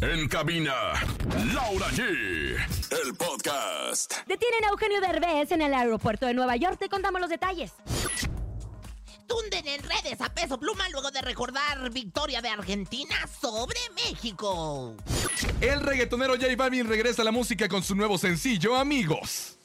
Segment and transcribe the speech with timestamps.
[0.00, 0.74] En cabina,
[1.52, 2.02] Laura G.
[2.02, 4.12] El podcast.
[4.26, 6.78] Detienen a Eugenio Derbez en el aeropuerto de Nueva York.
[6.78, 7.72] Te contamos los detalles.
[9.26, 14.96] Tunden en redes a peso pluma luego de recordar victoria de Argentina sobre México.
[15.60, 19.58] El reggaetonero J Balvin regresa a la música con su nuevo sencillo, Amigos.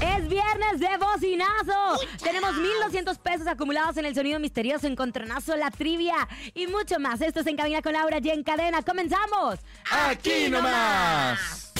[0.00, 2.02] Es viernes de bocinazo.
[2.02, 2.24] Ya.
[2.24, 7.20] Tenemos 1,200 pesos acumulados en el sonido misterioso, encontronazo, la trivia y mucho más.
[7.20, 8.82] Esto es En Cabina con Laura G en cadena.
[8.82, 9.58] ¡Comenzamos!
[9.90, 11.72] Aquí nomás.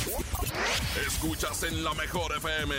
[1.06, 2.74] Escuchas en la mejor FM.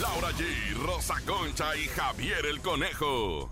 [0.00, 3.50] Laura G, Rosa Concha y Javier el Conejo.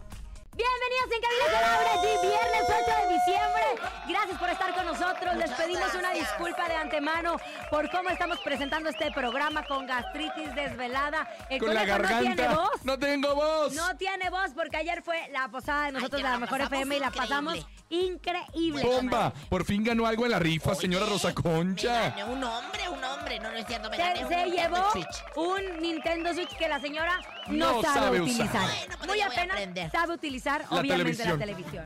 [0.58, 3.88] Bienvenidos en Cabina con Laura G, viernes 8 de diciembre.
[4.08, 5.36] Gracias por estar con nosotros.
[5.36, 7.36] Les pedimos una disculpa de antemano
[7.70, 11.28] por cómo estamos presentando este programa con gastritis desvelada.
[11.48, 12.60] El Con la conejo no tiene garganta.
[12.60, 12.84] voz.
[12.84, 13.72] No tengo voz.
[13.74, 16.96] No tiene voz porque ayer fue la posada de nosotros de la la mejor FM
[16.96, 17.58] y la pasamos
[17.90, 18.82] increíble.
[18.82, 19.32] Bomba.
[19.48, 22.10] Por fin ganó algo en la rifa, señora Rosa Me Concha.
[22.10, 23.38] gané un hombre, un hombre.
[23.38, 25.22] No, no es cierto, me Se, gané un se llevó Switch.
[25.36, 28.46] un Nintendo Switch que la señora no, No sabe, sabe utilizar.
[28.46, 28.60] usar.
[28.62, 31.28] Bueno, pero Muy apenas sabe utilizar, La obviamente, televisión.
[31.28, 31.84] la televisión.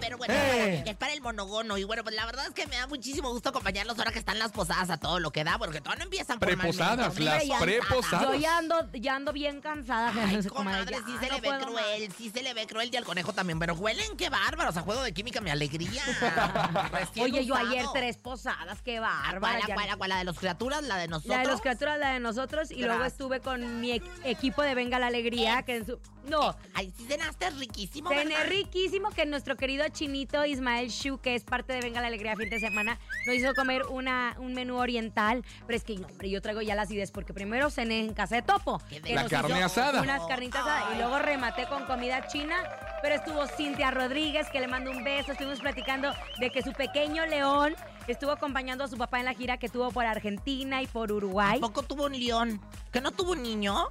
[0.00, 0.82] Pero bueno, Eh.
[0.86, 1.78] es para el monogono.
[1.78, 4.38] Y bueno, pues la verdad es que me da muchísimo gusto acompañarlos ahora que están
[4.38, 8.22] las posadas a todo lo que da, porque todavía no empiezan Preposadas, las preposadas.
[8.28, 10.08] Yo ya ando, ya ando bien cansada.
[10.14, 11.66] Ay, comadre, comadre, ya sí se no le ve puedo más.
[11.84, 14.82] cruel, sí se le ve cruel y al conejo también, pero huelen qué bárbaros, a
[14.82, 16.02] juego de química mi alegría.
[17.20, 19.60] Oye, yo ayer tres posadas, qué bárbara.
[19.66, 20.08] ¿Cuál, ya cuál?
[20.10, 20.82] ¿La de los criaturas?
[20.82, 21.36] ¿La de nosotros?
[21.36, 24.74] La de los criaturas, la de nosotros, y luego estuve con mi e- equipo de
[24.74, 25.98] Venga la Alegría, que en su...
[26.24, 28.48] No, Ay, sí cenaste riquísimo, Cené ¿verdad?
[28.48, 32.50] riquísimo que nuestro querido chinito Ismael Shu, que es parte de Venga la Alegría fin
[32.50, 35.44] de semana, nos hizo comer una, un menú oriental.
[35.66, 38.36] Pero es que, no, hombre, yo traigo ya las ideas porque primero cené en casa
[38.36, 38.80] de Topo.
[38.88, 40.02] Que La nos carne hizo asada.
[40.02, 42.56] Unas carnitas asadas y luego rematé con comida china.
[43.02, 45.32] Pero estuvo Cintia Rodríguez, que le mando un beso.
[45.32, 47.74] Estuvimos platicando de que su pequeño león
[48.06, 51.60] estuvo acompañando a su papá en la gira que tuvo por Argentina y por Uruguay.
[51.60, 52.60] Tampoco tuvo un león.
[52.92, 53.88] ¿Que no tuvo un niño?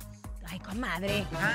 [0.50, 1.26] Ay, comadre.
[1.34, 1.52] Ah.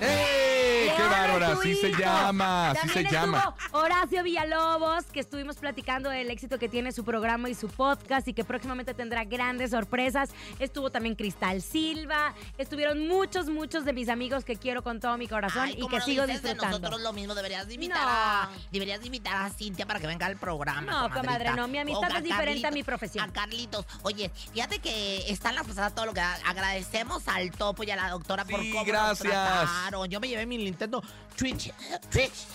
[0.00, 0.90] ¡Ey!
[0.96, 1.52] ¡Qué León bárbara!
[1.52, 3.54] Así se llama, así se También llama.
[3.58, 8.28] estuvo Horacio Villalobos, que estuvimos platicando del éxito que tiene su programa y su podcast
[8.28, 10.30] y que próximamente tendrá grandes sorpresas.
[10.58, 12.34] Estuvo también Cristal Silva.
[12.58, 15.88] Estuvieron muchos, muchos de mis amigos que quiero con todo mi corazón Ay, y ¿cómo
[15.96, 16.78] que sigo dices de disfrutando.
[16.80, 18.08] nosotros lo mismo, deberías de invitar No.
[18.10, 20.82] a deberías de invitar a Cintia para que venga al programa.
[20.82, 21.20] No, comadrita.
[21.20, 23.28] comadre, no, mi amistad es diferente a mi profesión.
[23.30, 23.86] A Carlitos.
[24.02, 28.10] Oye, fíjate que están las pasadas todo lo que agradecemos al topo y a la
[28.10, 29.68] doctora por Sí, cómo gracias.
[29.92, 30.08] nos.
[30.08, 31.02] Yo me llevé mi Nintendo
[31.36, 31.72] Twitch.
[32.10, 32.46] Twitch.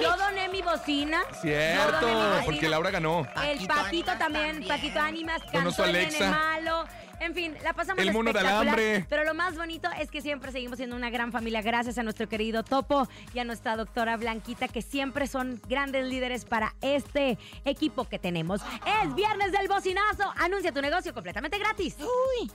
[0.00, 1.20] Yo doné mi bocina.
[1.40, 2.42] Cierto, mi bocina.
[2.44, 3.26] porque Laura ganó.
[3.44, 4.68] El Paquito también, también.
[4.68, 6.30] Paquito Ánimas, cantó el nene Alexa.
[6.30, 6.84] malo.
[7.20, 9.06] En fin, la pasamos El mono de espectacular, alambre.
[9.08, 12.28] Pero lo más bonito es que siempre seguimos siendo una gran familia gracias a nuestro
[12.28, 18.08] querido Topo y a nuestra doctora Blanquita, que siempre son grandes líderes para este equipo
[18.08, 18.60] que tenemos.
[19.02, 20.32] Es viernes del bocinazo.
[20.36, 21.96] Anuncia tu negocio completamente gratis.
[21.98, 22.52] Uy.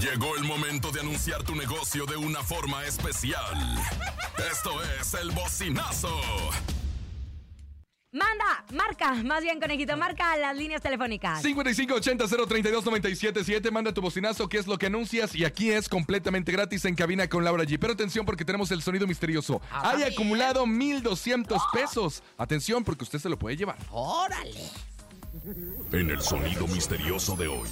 [0.00, 3.78] Llegó el momento de anunciar tu negocio de una forma especial.
[4.50, 6.18] Esto es el bocinazo.
[8.10, 11.42] Manda, marca, más bien conejito, marca las líneas telefónicas.
[11.44, 13.70] 5580-032-977.
[13.70, 15.34] Manda tu bocinazo, qué es lo que anuncias.
[15.34, 17.78] Y aquí es completamente gratis en cabina con Laura G.
[17.78, 19.60] Pero atención porque tenemos el sonido misterioso.
[19.70, 22.22] A Hay acumulado 1,200 pesos.
[22.38, 23.76] Atención porque usted se lo puede llevar.
[23.90, 24.70] Órale.
[25.92, 27.68] En el sonido misterioso de hoy.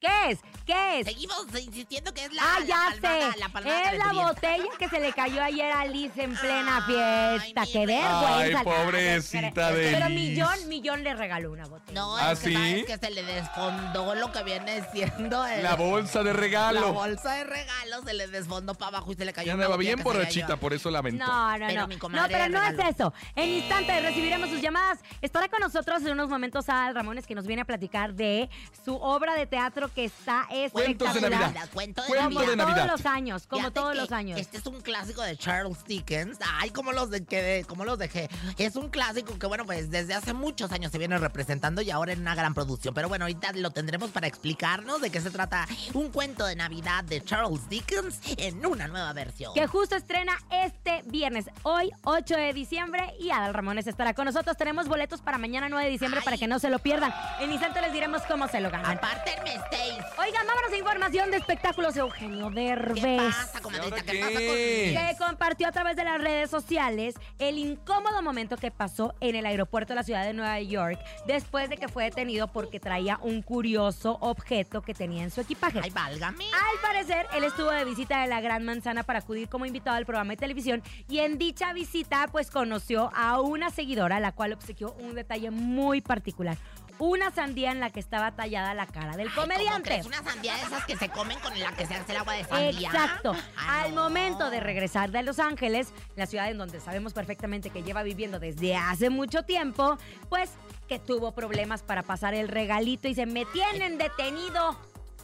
[0.00, 0.38] ¿Qué es?
[0.64, 1.06] ¿Qué es?
[1.06, 2.42] Seguimos insistiendo que es la.
[2.42, 3.38] Ah, la ya palmada- sé.
[3.38, 7.40] La palmada es la botella que se le cayó ayer a Liz en plena Ay,
[7.50, 7.60] fiesta.
[7.66, 8.58] mi ¡Qué vergüenza!
[8.58, 10.16] Ay, pobrecita de Pero Liz.
[10.30, 12.00] Millón, Millón le regaló una botella.
[12.00, 12.84] No, ¿Ah, es que, sí?
[12.86, 16.92] que se le desfondó lo que viene siendo el- La bolsa de La regalo.
[16.94, 19.76] bolsa de regalo se le desfondó para abajo y se le cayó Ya una andaba
[19.78, 21.26] bien borrachita, por eso la aventó.
[21.26, 21.88] No, no, Pero no.
[21.88, 23.12] mi No, pero no es eso.
[23.36, 25.00] En instante recibiremos sus llamadas.
[25.20, 28.48] Estará con nosotros en unos momentos Al Ramones que nos viene a platicar de
[28.82, 31.40] su obra de teatro que está Cuentos de espectacular.
[31.40, 31.68] Navidad.
[31.72, 32.86] Cuento de Cuento de Navidad.
[32.86, 34.40] Todos los años, como Fíjate todos que los años.
[34.40, 36.38] Este es un clásico de Charles Dickens.
[36.58, 38.28] Ay, cómo los de que cómo los dejé.
[38.58, 42.12] Es un clásico que bueno, pues desde hace muchos años se viene representando y ahora
[42.12, 42.94] en una gran producción.
[42.94, 47.04] Pero bueno, ahorita lo tendremos para explicarnos de qué se trata un cuento de Navidad
[47.04, 49.52] de Charles Dickens en una nueva versión.
[49.54, 54.56] que justo estrena este viernes, hoy 8 de diciembre y Adal Ramones estará con nosotros.
[54.56, 56.24] Tenemos boletos para mañana 9 de diciembre Ay.
[56.24, 57.12] para que no se lo pierdan.
[57.40, 58.98] En instante les diremos cómo se lo ganan.
[58.98, 59.79] Apártenme, Stacy.
[59.80, 63.16] Oigan, vámonos a información de espectáculos Eugenio ¿Qué Derbez.
[63.32, 63.88] pasa, comadrita?
[63.88, 64.20] ¿Y ahora ¿Qué, qué?
[64.20, 69.14] pasa con que compartió a través de las redes sociales el incómodo momento que pasó
[69.20, 72.78] en el aeropuerto de la ciudad de Nueva York después de que fue detenido porque
[72.78, 75.80] traía un curioso objeto que tenía en su equipaje.
[75.82, 76.44] Ay, válgame.
[76.44, 80.04] Al parecer, él estuvo de visita de la Gran Manzana para acudir como invitado al
[80.04, 84.92] programa de televisión y en dicha visita pues conoció a una seguidora la cual obsequió
[85.00, 86.58] un detalle muy particular.
[87.00, 89.88] Una sandía en la que estaba tallada la cara del Ay, ¿cómo comediante.
[89.88, 90.06] crees?
[90.06, 92.44] Una sandía de esas que se comen con la que se hace el agua de
[92.44, 92.88] sandía.
[92.90, 93.32] Exacto.
[93.56, 94.02] Ay, Al no.
[94.02, 98.38] momento de regresar de Los Ángeles, la ciudad en donde sabemos perfectamente que lleva viviendo
[98.38, 99.96] desde hace mucho tiempo,
[100.28, 100.50] pues
[100.88, 104.76] que tuvo problemas para pasar el regalito y se me tienen detenido.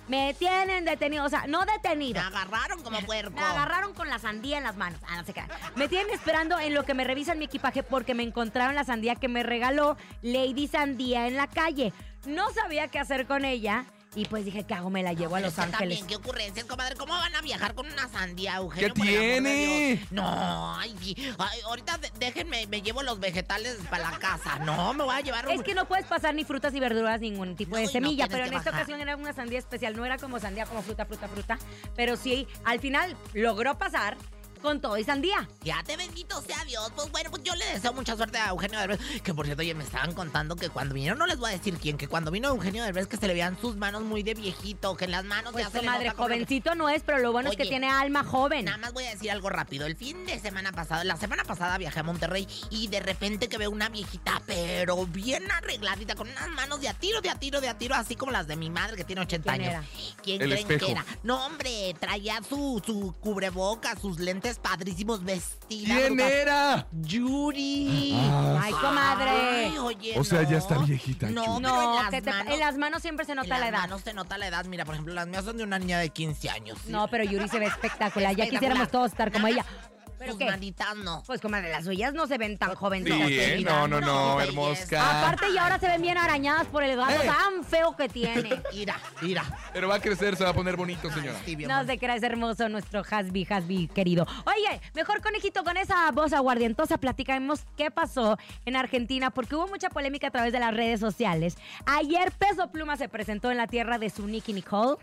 [0.08, 2.20] Me tienen detenido, o sea, no Me detenido.
[2.20, 3.32] agarraron como puerco.
[3.32, 5.00] Me agarraron con la sandía en las manos.
[5.08, 5.48] Ah, no se crean.
[5.74, 9.16] Me tienen esperando en lo que me revisan mi equipaje porque me encontraron la sandía
[9.16, 11.92] que me regaló Lady Sandía en la calle.
[12.24, 13.84] No sabía qué hacer con ella
[14.16, 14.90] y pues dije, ¿qué hago?
[14.90, 15.98] Me la llevo a Los Ángeles.
[16.00, 16.96] También, ¿Qué ocurrencias, comadre?
[16.96, 18.88] ¿Cómo van a viajar con una sandía, Eugenio?
[18.88, 19.94] ¿Qué por el amor de tiene?
[19.96, 20.12] Dios?
[20.12, 21.14] No, ay, sí.
[21.38, 24.58] Ay, ahorita déjenme, me llevo los vegetales para la casa.
[24.60, 25.52] No, me voy a llevar un...
[25.52, 28.26] Es que no puedes pasar ni frutas y verduras, ningún tipo No, de no semilla,
[28.26, 28.74] pero en esta bajar.
[28.84, 31.58] ocasión era una sandía especial, no era como sandía, como fruta, fruta, fruta,
[31.94, 34.16] pero sí, al final logró pasar
[34.60, 35.48] con todo y sandía.
[35.62, 36.90] Ya te bendito sea Dios.
[36.94, 39.00] Pues bueno, pues yo le deseo mucha suerte a Eugenio Derbez.
[39.22, 41.76] Que por cierto, oye, me estaban contando que cuando vinieron, no les voy a decir
[41.78, 44.96] quién, que cuando vino Eugenio Derbez que se le veían sus manos muy de viejito,
[44.96, 47.18] que en las manos Pues ya se le madre, nota como- jovencito no es, pero
[47.18, 48.64] lo bueno es que tiene alma joven.
[48.66, 49.86] Nada más voy a decir algo rápido.
[49.86, 53.58] El fin de semana pasado, la semana pasada viajé a Monterrey y de repente que
[53.58, 57.60] veo una viejita, pero bien arregladita, con unas manos de a tiro, de a tiro,
[57.60, 59.84] de a tiro, así como las de mi madre que tiene 80 ¿Quién años.
[60.22, 60.86] ¿Quién El creen espejo.
[60.86, 61.04] que era?
[61.22, 65.94] No, hombre, traía su, su cubreboca, sus lentes padrísimos, vestida.
[65.96, 66.32] ¿Quién brutal.
[66.32, 66.86] era?
[66.92, 68.12] Yuri.
[68.30, 69.30] Ah, Ay, comadre.
[69.30, 70.58] Ay, oye, O sea, ya no.
[70.58, 71.46] está viejita, No, Yuri.
[71.46, 73.60] pero en No, las que te- manos- en las manos siempre se en nota las
[73.60, 73.78] la edad.
[73.80, 74.64] manos se nota la edad.
[74.66, 76.78] Mira, por ejemplo, las mías son de una niña de 15 años.
[76.84, 76.92] ¿sí?
[76.92, 78.34] No, pero Yuri se ve espectacular.
[78.36, 79.64] Ya quisiéramos todos estar como ella.
[80.18, 80.46] ¿Pero sus qué?
[80.46, 81.22] manitas no.
[81.26, 83.28] Pues comadre, las suyas no se ven tan jovencitas.
[83.28, 83.62] Sí, ¿eh?
[83.64, 85.20] No, no, no, no, hermosa.
[85.20, 87.26] Aparte, y ahora se ven bien arañadas por el gato Eh.
[87.26, 88.62] tan feo que tiene.
[88.72, 89.44] Mira, mira.
[89.72, 91.36] Pero va a crecer, se va a poner bonito, señora.
[91.38, 91.86] Ay, tibio, No amor.
[91.86, 94.26] se crees hermoso nuestro Hasbi, Hasbi querido.
[94.46, 99.90] Oye, mejor conejito, con esa voz aguardientosa platicamos qué pasó en Argentina, porque hubo mucha
[99.90, 101.56] polémica a través de las redes sociales.
[101.86, 104.96] Ayer Peso Pluma se presentó en la tierra de su Nicky Nicole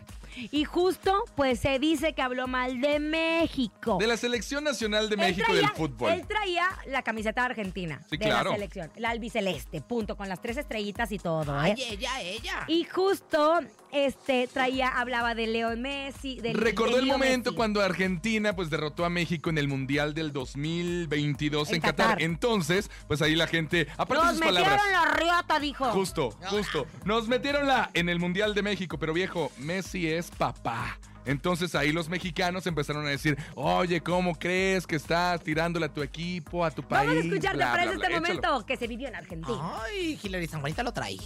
[0.50, 3.98] y justo pues se dice que habló mal de México.
[4.00, 6.12] De la Selección Nacional de México traía- del fútbol.
[6.12, 8.50] Él traía la camiseta argentina Sí, de claro.
[8.50, 11.58] la selección, la albiceleste, punto, con las tres estrellitas y todo.
[11.58, 11.86] Ay, ¿eh?
[11.90, 12.64] ella, ella.
[12.68, 13.60] Y justo
[13.92, 17.56] este traía, hablaba de Leo Messi, del Recordó de el Leo momento Messi.
[17.56, 22.06] cuando Argentina pues derrotó a México en el Mundial del 2022 en, En Qatar.
[22.08, 22.22] Qatar.
[22.22, 24.92] Entonces, pues ahí la gente, aparte de Nos sus metieron palabras.
[24.92, 25.84] la riota, dijo.
[25.92, 26.86] Justo, justo.
[27.04, 30.98] Nos metieron la en el Mundial de México, pero viejo, Messi es papá.
[31.26, 36.02] Entonces ahí los mexicanos empezaron a decir, oye, ¿cómo crees que estás tirándole a tu
[36.02, 37.08] equipo, a tu país?
[37.08, 38.20] Vamos a escuchar, ¿te Bla, parece bla, este bla.
[38.20, 38.66] momento Échalo.
[38.66, 39.72] que se vivió en Argentina?
[39.82, 41.16] Ay, Hilary San Juanita lo trae.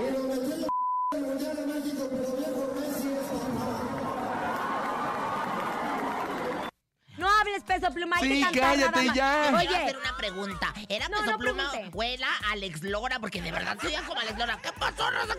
[0.00, 0.51] No
[7.62, 9.42] peso pluma, hay Sí, que cantar cállate ya.
[9.44, 10.74] Te voy a Oye, hacer una pregunta.
[10.88, 11.96] ¿Era No, Peso no Pluma pregunte.
[11.96, 13.18] o era Alex Lora?
[13.18, 14.58] Porque de verdad se oía como Alex Lora.
[14.62, 15.34] ¿Qué pasó, Rosa?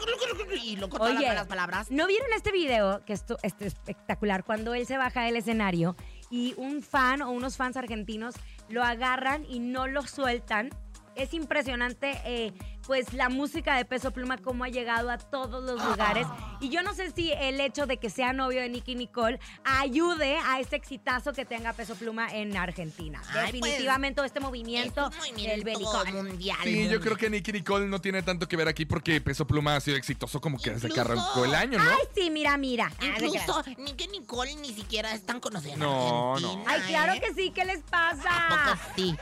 [0.64, 1.92] Y loco todas las oye, malas palabras.
[1.92, 5.96] ¿no vieron este video que esto es espectacular cuando él se baja del escenario
[6.30, 8.36] y un fan o unos fans argentinos
[8.69, 10.69] lo agarran y no lo sueltan?
[11.16, 12.54] Es impresionante, eh,
[12.85, 16.27] pues la música de Peso Pluma cómo ha llegado a todos los lugares.
[16.59, 20.37] Y yo no sé si el hecho de que sea novio de Nicky Nicole ayude
[20.45, 23.21] a este exitazo que tenga Peso Pluma en Argentina.
[23.28, 26.13] Ay, pues, Definitivamente este movimiento, es un movimiento del belicón.
[26.13, 26.57] mundial.
[26.63, 29.75] Sí, yo creo que Nicky Nicole no tiene tanto que ver aquí porque Peso Pluma
[29.75, 31.90] ha sido exitoso como que desde que arrancó el año, ¿no?
[31.90, 32.92] Ay, sí, mira, mira.
[33.02, 36.69] Ah, Incluso ni que Nicole ni siquiera es tan conocida en No, Argentina, no.
[36.69, 37.21] Ay, claro ¿eh?
[37.21, 38.30] que sí, ¿qué les ¿A pasa?
[38.49, 39.16] poco sí?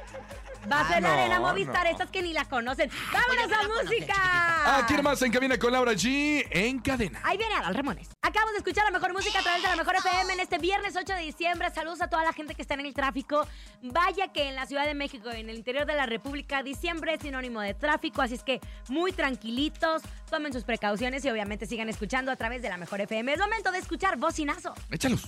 [0.71, 1.89] Va a ser Ah, la arena Movistar, no.
[1.91, 2.89] estas que ni la conocen.
[3.11, 4.13] ¡Vámonos a música!
[4.17, 6.45] Ah, ¿quién más en cabina con Laura G?
[6.51, 7.19] En cadena.
[7.23, 8.09] Ahí viene Adal Ramones.
[8.21, 10.95] Acabamos de escuchar la mejor música a través de la mejor FM en este viernes
[10.95, 11.69] 8 de diciembre.
[11.73, 13.47] Saludos a toda la gente que está en el tráfico.
[13.81, 17.15] Vaya que en la Ciudad de México y en el interior de la República, diciembre
[17.15, 21.89] es sinónimo de tráfico, así es que muy tranquilitos, tomen sus precauciones y obviamente sigan
[21.89, 23.33] escuchando a través de la mejor FM.
[23.33, 24.73] Es momento de escuchar bocinazo.
[24.91, 25.23] Échalos.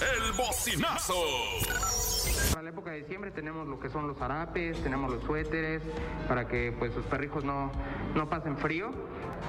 [0.00, 1.14] El bocinazo.
[2.50, 5.82] Para la época de diciembre tenemos lo que son los harapes, tenemos los suéteres,
[6.28, 7.70] para que pues sus perrijos no,
[8.14, 8.90] no pasen frío.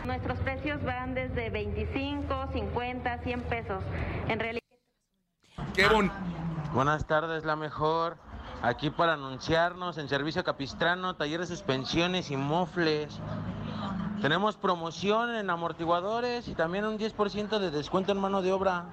[0.06, 3.84] Nuestros precios van desde 25, 50, 100 pesos.
[4.27, 4.62] En realidad.
[5.74, 6.12] Qué bon...
[6.74, 8.17] Buenas tardes, la mejor.
[8.62, 13.20] Aquí para anunciarnos en servicio capistrano, taller de suspensiones y mofles.
[14.22, 18.86] Tenemos promoción en amortiguadores y también un 10% de descuento en mano de obra.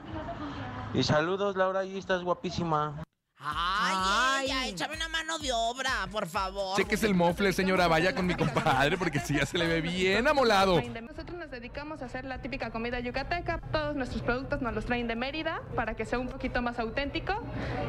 [0.94, 3.02] Y saludos, Laura, y estás guapísima.
[3.46, 4.70] Ay, ella, Ay.
[4.70, 6.76] échame una mano de obra, por favor.
[6.76, 7.88] Sé que es el mofle, señora.
[7.88, 10.80] Vaya con mi compadre, porque si ya se le ve bien amolado.
[10.80, 13.60] Nosotros nos dedicamos a hacer la típica comida yucateca.
[13.72, 17.34] Todos nuestros productos nos los traen de Mérida para que sea un poquito más auténtico.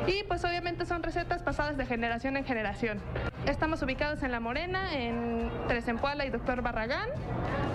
[0.07, 3.01] Y pues obviamente son recetas pasadas de generación en generación.
[3.45, 7.09] Estamos ubicados en La Morena, en Tres Empuala y Doctor Barragán,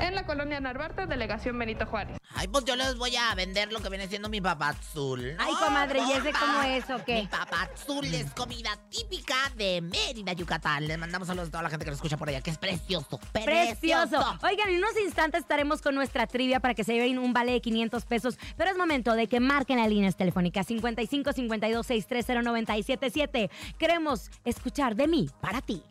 [0.01, 2.19] en la colonia Narvarte, delegación Benito Juárez.
[2.35, 5.37] Ay, pues yo les voy a vender lo que viene siendo mi papazul.
[5.39, 7.23] Ay, comadre, ¿y ese cómo es o qué?
[7.23, 10.87] Mi papazul es comida típica de Mérida, Yucatán.
[10.87, 13.19] Les mandamos saludos a toda la gente que nos escucha por allá, que es precioso,
[13.33, 14.19] Precioso.
[14.43, 17.61] Oigan, en unos instantes estaremos con nuestra trivia para que se lleven un vale de
[17.61, 23.51] 500 pesos, pero es momento de que marquen las líneas telefónicas 55 52 630 977.
[23.79, 25.83] Queremos escuchar de mí para ti.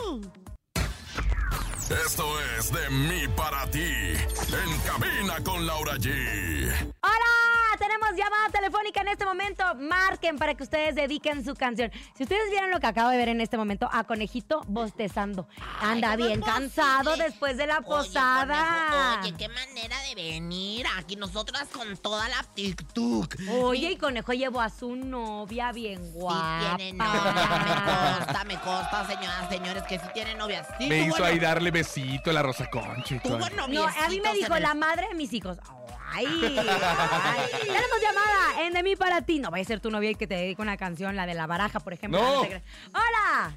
[0.00, 0.43] Au.
[1.90, 2.26] Esto
[2.58, 3.80] es de mí para ti.
[3.80, 6.12] En cabina con Laura G.
[7.02, 7.20] ¡Hola!
[7.78, 9.64] Tenemos llamada telefónica en este momento.
[9.74, 11.90] Marquen para que ustedes dediquen su canción.
[12.16, 15.48] Si ustedes vieron lo que acabo de ver en este momento, a Conejito bostezando.
[15.80, 17.24] Anda Ay, ¿cómo bien cansado posible?
[17.24, 18.86] después de la Oye, posada.
[18.86, 23.34] conejo, oye, qué manera de venir aquí nosotras con toda la TikTok.
[23.60, 26.76] Oye, y Conejo llevó a su novia bien Sí guapa.
[26.76, 30.64] tiene novia, me consta, me consta, señoras, señores, que sí tiene novia.
[30.78, 33.36] Sí, Me hizo ahí darle besito la Rosa Concha y todo.
[33.36, 35.58] Tuvo No, a mí me dijo la madre de mis hijos.
[36.10, 37.48] Ay, ay.
[37.60, 39.38] Tenemos llamada en De mí para ti.
[39.40, 41.46] No vaya a ser tu novia y que te dedique una canción, la de la
[41.46, 42.20] baraja, por ejemplo.
[42.20, 42.40] No.
[42.40, 43.54] Hola.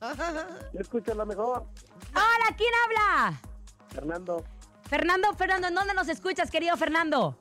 [0.78, 1.66] Escucha la mejor.
[2.12, 3.40] Hola, ¿quién habla?
[3.88, 4.44] Fernando,
[4.88, 7.36] Fernando, Fernando, ¿en dónde nos escuchas, querido Fernando?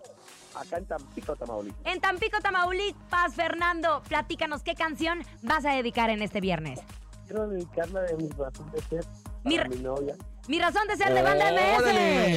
[0.55, 1.79] acá en Tampico, Tamaulipas.
[1.85, 4.01] En Tampico, Tamaulipas, Fernando.
[4.07, 6.79] Platícanos, ¿qué canción vas a dedicar en este viernes?
[7.27, 9.05] Quiero dedicarla de mi razón de ser
[9.43, 10.15] mi novia.
[10.47, 11.85] Mi razón de ser de banda MS.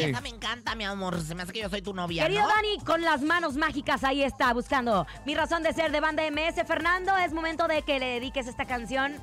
[0.09, 1.21] Esa me encanta, mi amor.
[1.21, 2.49] Se me hace que yo soy tu novia, Querido ¿no?
[2.49, 6.67] Dani, con las manos mágicas ahí está, buscando mi razón de ser de banda MS.
[6.67, 9.15] Fernando, es momento de que le dediques esta canción.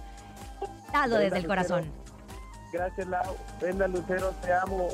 [0.93, 1.91] Hazlo desde el corazón.
[2.71, 3.36] Gracias, Lau.
[3.59, 4.88] Brenda Lucero, te amo.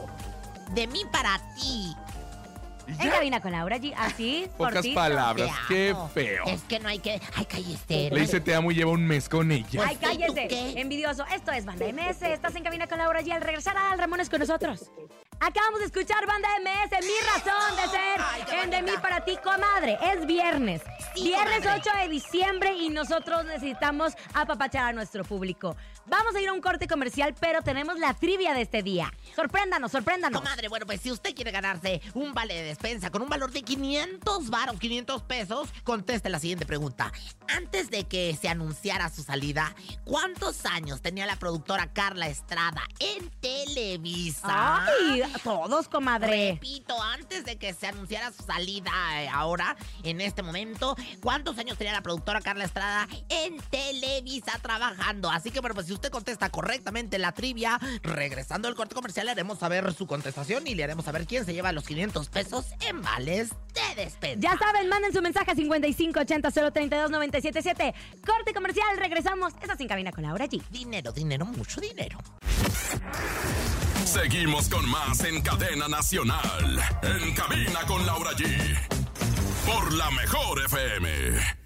[0.74, 1.96] De mí para ti.
[2.88, 3.94] Y En cabina con Laura G.
[3.98, 5.50] Así, pocas palabras.
[5.68, 6.10] Qué amo.
[6.10, 6.44] feo.
[6.48, 7.22] Es que no hay que.
[7.36, 8.10] Ay, cállate.
[8.12, 9.84] Le dice te amo y lleva un mes con ella.
[9.86, 10.48] Ay, Pues, ¿y tú cállese.
[10.48, 10.82] qué?
[10.82, 11.26] Envidioso.
[11.34, 12.22] Esto es Banda MS.
[12.24, 13.32] Estás en cabina con Laura G.
[13.32, 14.92] Al regresar a Al Ramones con nosotros.
[15.40, 19.26] Acabamos de escuchar Banda MS, mi razón de ser Ay, qué en De mí para
[19.26, 19.98] ti, comadre.
[20.14, 20.82] Es viernes.
[21.16, 21.82] Sí, viernes comadre.
[21.86, 25.76] 8 de diciembre y nosotros necesitamos apapachar a nuestro público.
[26.06, 29.12] Vamos a ir a un corte comercial, pero tenemos la trivia de este día.
[29.36, 30.42] Sorpréndanos, sorpréndanos.
[30.42, 33.62] Comadre, bueno, pues si usted quiere ganarse un vale de despensa con un valor de
[33.62, 37.12] 500 varos, 500 pesos, conteste la siguiente pregunta.
[37.48, 43.30] Antes de que se anunciara su salida, ¿cuántos años tenía la productora Carla Estrada en
[43.40, 44.86] Televisa?
[44.86, 46.54] Ay, todos, comadre.
[46.54, 48.92] Repito, antes de que se anunciara su salida
[49.22, 55.30] eh, ahora, en este momento, ¿cuántos años tenía la productora Carla Estrada en Televisa trabajando?
[55.30, 59.32] Así que, bueno, pues si usted contesta correctamente la trivia, regresando al corte comercial, le
[59.32, 63.02] haremos saber su contestación y le haremos saber quién se lleva los 500 pesos en
[63.02, 64.40] vales de despensa.
[64.40, 67.94] Ya saben, manden su mensaje a 5580-032-977.
[68.26, 69.54] Corte comercial, regresamos.
[69.62, 70.62] Estás en cabina con Laura G.
[70.70, 72.18] Dinero, dinero, mucho dinero.
[74.06, 76.82] Seguimos con más en cadena nacional.
[77.02, 78.78] En cabina con Laura G.
[79.66, 81.63] Por la mejor FM.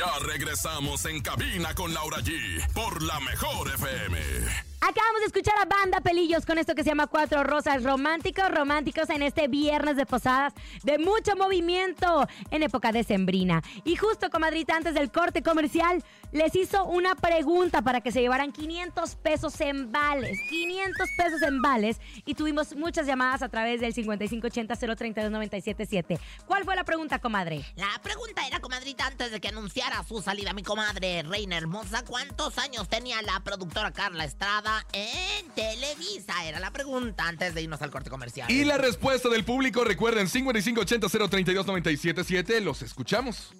[0.00, 2.72] Ya regresamos en cabina con Laura G.
[2.72, 4.69] Por la mejor FM.
[4.82, 7.84] Acabamos de escuchar a Banda Pelillos con esto que se llama Cuatro Rosas.
[7.84, 13.62] Románticos, románticos en este viernes de posadas de mucho movimiento en época decembrina.
[13.84, 18.52] Y justo, comadrita, antes del corte comercial, les hizo una pregunta para que se llevaran
[18.52, 20.38] 500 pesos en vales.
[20.48, 22.00] 500 pesos en vales.
[22.24, 26.18] Y tuvimos muchas llamadas a través del 5580-032-977.
[26.46, 27.66] ¿Cuál fue la pregunta, comadre?
[27.76, 32.56] La pregunta era, comadrita, antes de que anunciara su salida, mi comadre Reina Hermosa, ¿cuántos
[32.56, 36.44] años tenía la productora Carla Estrada en Televisa?
[36.44, 38.48] Era la pregunta antes de irnos al corte comercial.
[38.50, 42.60] Y la respuesta del público, recuerden, 5580-032-977.
[42.60, 43.52] Los escuchamos.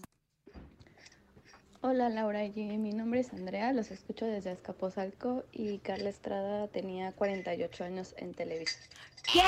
[1.83, 7.13] Hola Laura G, mi nombre es Andrea, los escucho desde Azcapotzalco y Carla Estrada tenía
[7.13, 8.77] 48 años en Televisa.
[9.33, 9.41] ¿Qué?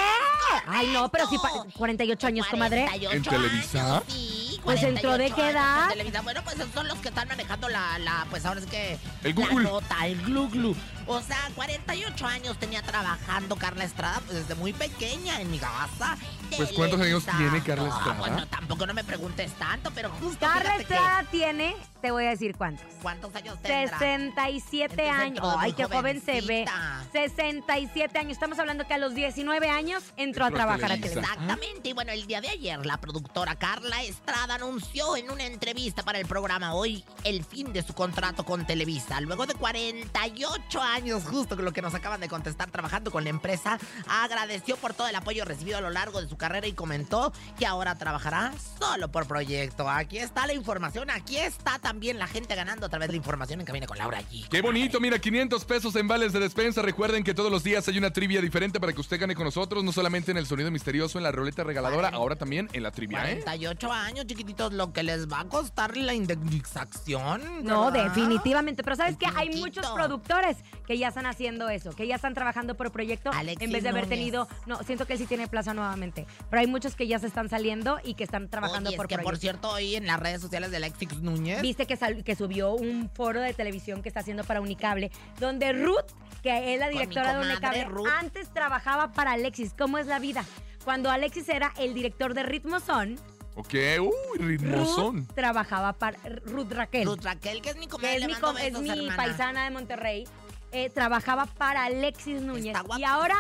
[0.67, 2.87] Ay, no, pero sí, pa- 48 años, comadre.
[2.87, 3.97] 48 ¿En Televisa?
[3.97, 4.39] años, sí.
[4.53, 5.89] Sí, Pues entró de 48 qué edad.
[5.91, 6.23] Televisa.
[6.23, 8.97] Bueno, pues esos son los que están manejando la, la pues ahora es que...
[9.25, 9.65] El la Google.
[9.65, 10.75] nota, el glu glu.
[11.07, 16.17] O sea, 48 años tenía trabajando Carla Estrada, pues desde muy pequeña en mi casa.
[16.57, 18.19] Pues, ¿cuántos años tiene Carla No, Estrada?
[18.19, 22.31] Bueno, tampoco no me preguntes tanto, pero justo Carla que- Estrada tiene, te voy a
[22.31, 22.87] decir cuántos.
[23.01, 23.99] ¿Cuántos años tendrá?
[23.99, 25.55] 67 Entonces años.
[25.59, 26.67] Ay, qué joven se ve.
[26.67, 27.05] jovencita.
[27.13, 28.33] 67 años.
[28.33, 30.97] Estamos hablando que a los 19 años entró a Entró a trabajar a.
[30.97, 31.21] Televisa.
[31.21, 36.03] Exactamente, y bueno, el día de ayer la productora Carla Estrada anunció en una entrevista
[36.03, 39.21] para el programa Hoy el fin de su contrato con Televisa.
[39.21, 40.92] Luego de 48 años,
[41.25, 45.09] justo con lo que nos acaban de contestar trabajando con la empresa, agradeció por todo
[45.09, 49.11] el apoyo recibido a lo largo de su carrera y comentó que ahora trabajará solo
[49.11, 49.89] por proyecto.
[49.89, 53.61] Aquí está la información, aquí está también la gente ganando a través de la información
[53.61, 54.45] en Camina con Laura allí.
[54.51, 56.83] Qué bonito, mira, 500 pesos en vales de despensa.
[56.83, 59.83] Recuerden que todos los días hay una trivia diferente para que usted gane con nosotros,
[59.83, 63.31] no solamente en el sonido misterioso, en la ruleta regaladora, ahora también en la trivia,
[63.31, 63.41] ¿eh?
[63.43, 67.65] 48 años, chiquititos, lo que les va a costar la indexación.
[67.65, 68.83] No, definitivamente.
[68.83, 70.57] Pero sabes que hay muchos productores
[70.87, 73.89] que ya están haciendo eso, que ya están trabajando por proyecto Alexis en vez de
[73.91, 74.19] haber Núñez.
[74.19, 74.49] tenido.
[74.67, 76.27] No, siento que él sí tiene plaza nuevamente.
[76.51, 79.09] Pero hay muchos que ya se están saliendo y que están trabajando Oye, es por
[79.09, 79.41] que por proyecto.
[79.41, 81.61] cierto, hoy en las redes sociales de Alexis Núñez.
[81.63, 85.73] Viste que, sal- que subió un foro de televisión que está haciendo para Unicable, donde
[85.73, 85.99] Ruth,
[86.43, 88.09] que es la directora de Unicable, Ruth.
[88.21, 89.75] antes trabajaba para Alexis.
[89.77, 90.45] ¿Cómo es la vida?
[90.85, 93.17] Cuando Alexis era el director de Ritmo Son,
[93.55, 95.19] Ok, uy, ritmosón.
[95.19, 97.05] Ruth trabajaba para Ruth Raquel.
[97.07, 100.25] Ruth Raquel, que es mi que comadre, es mi, com- es mi paisana de Monterrey,
[100.73, 102.77] eh, trabajaba para Alexis Núñez.
[102.99, 103.37] Y ahora.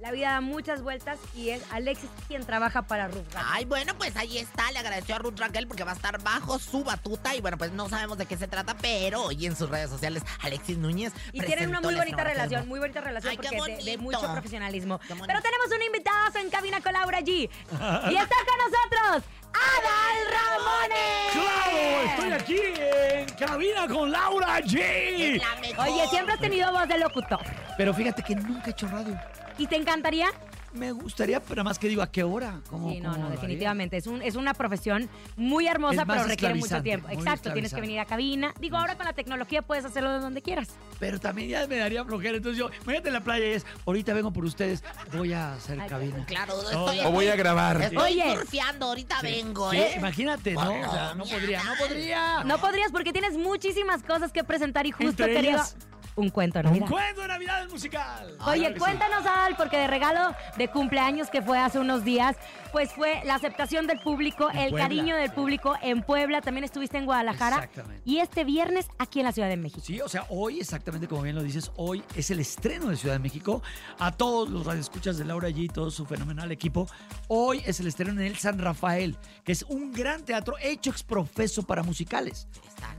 [0.00, 3.50] La vida da muchas vueltas y es Alexis quien trabaja para Ruth Raquel.
[3.52, 4.70] Ay, bueno, pues ahí está.
[4.72, 7.34] Le agradeció a Ruth Raquel porque va a estar bajo su batuta.
[7.34, 10.22] Y bueno, pues no sabemos de qué se trata, pero hoy en sus redes sociales,
[10.42, 11.12] Alexis Núñez.
[11.32, 14.98] Y tienen una muy bonita relación, muy bonita relación Ay, porque de, de mucho profesionalismo.
[15.08, 17.28] Pero tenemos un invitado en cabina con Laura G.
[17.30, 21.32] y está con nosotros, Adal Ramones.
[21.32, 22.10] ¡Claro!
[22.10, 24.78] Estoy aquí en cabina con Laura G.
[24.80, 25.88] Es la mejor.
[25.88, 27.40] Oye, siempre has tenido voz de locutor.
[27.76, 29.18] Pero fíjate que nunca he hecho radio.
[29.58, 30.28] ¿Y te encantaría?
[30.72, 32.60] Me gustaría, pero más que digo, ¿a qué hora?
[32.68, 33.96] ¿Cómo, Sí, no, cómo no, definitivamente.
[33.96, 37.08] Es, un, es una profesión muy hermosa, pero requiere mucho tiempo.
[37.10, 38.52] Exacto, tienes que venir a cabina.
[38.58, 40.70] Digo, ahora con la tecnología puedes hacerlo de donde quieras.
[40.98, 42.38] Pero también ya me daría flojera.
[42.38, 45.80] Entonces yo, imagínate en la playa y es, ahorita vengo por ustedes, voy a hacer
[45.80, 46.26] Ay, cabina.
[46.26, 47.06] Claro, No, estoy.
[47.06, 47.80] O voy a grabar.
[47.80, 48.34] Estoy Oye.
[48.36, 49.92] surfeando, ahorita vengo, Sí, ¿eh?
[49.96, 50.60] imagínate, ¿no?
[50.80, 52.42] O sea, no podría, no podría.
[52.42, 55.40] No podrías porque tienes muchísimas cosas que presentar y justo querido...
[55.52, 55.76] ellas,
[56.16, 56.68] Un cuento, ¿no?
[56.68, 56.86] Un Mira.
[56.86, 58.36] cuento de Navidad musical.
[58.46, 58.78] Oye, Claro que sí.
[58.78, 62.36] cuéntanos, Adal, porque de regalo de cumpleaños que fue hace unos días,
[62.70, 64.84] pues fue la aceptación del público, En el Puebla.
[64.84, 68.02] cariño del público en Puebla, también estuviste en Guadalajara Exactamente.
[68.04, 69.80] y este viernes aquí en la Ciudad de México.
[69.84, 73.16] Sí, o sea, hoy, exactamente como bien lo dices, hoy es el estreno de Ciudad
[73.16, 73.62] de México.
[73.98, 76.86] A todos los radioescuchas de Laura G, todo su fenomenal equipo,
[77.28, 81.02] hoy es el estreno en el San Rafael, que es un gran teatro hecho ex
[81.02, 82.46] profeso para musicales.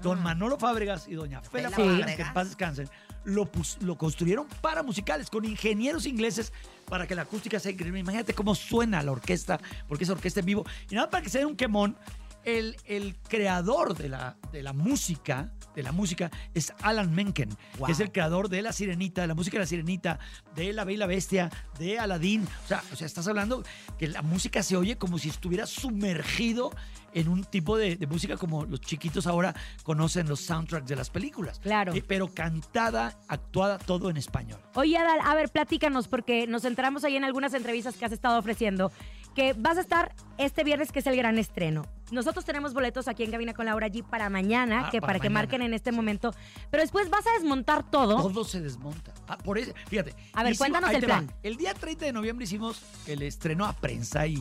[0.02, 2.16] Don Manolo Fábregas y doña Fela Fela Fábregas.
[2.16, 2.89] que en paz descansen,
[3.26, 3.50] lo,
[3.82, 6.54] lo construyeron para musicales, con ingenieros ingleses,
[6.88, 8.00] para que la acústica sea increíble.
[8.00, 10.66] Imagínate cómo suena la orquesta, porque es orquesta en vivo.
[10.90, 11.98] Y nada, para que se den un quemón,
[12.46, 17.88] el, el creador de la, de la música, de la música, es Alan Menken, Wow.
[17.88, 20.20] que es el creador de La Sirenita, de la música de La Sirenita,
[20.56, 22.44] de La Bella Bestia, de Aladdin.
[22.64, 23.64] O sea, o sea, estás hablando
[24.00, 26.72] que la música se oye como si estuviera sumergido
[27.14, 31.10] en un tipo de, de música como los chiquitos ahora conocen los soundtracks de las
[31.10, 31.60] películas.
[31.60, 31.94] Claro.
[31.94, 34.60] Eh, pero cantada, actuada, todo en español.
[34.76, 38.38] Oye, Adal, a ver, platícanos, porque nos enteramos ahí en algunas entrevistas que has estado
[38.38, 38.92] ofreciendo,
[39.36, 41.86] que vas a estar este viernes, que es el gran estreno.
[42.12, 45.19] Nosotros tenemos boletos aquí en Cabina con Laura G para mañana, Ah, que para para,
[45.19, 45.39] que mañana.
[45.41, 46.34] marquen en este momento.
[46.71, 48.15] Pero después vas a desmontar todo.
[48.21, 49.13] Todo se desmonta.
[49.28, 50.15] Ah, por eso, fíjate.
[50.34, 51.06] A ver, cuéntanos el va.
[51.06, 51.32] plan.
[51.43, 54.36] El día 30 de noviembre hicimos el estreno a prensa y,